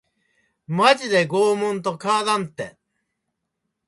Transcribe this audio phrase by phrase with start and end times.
[0.65, 2.75] マジで拷問と変わらんて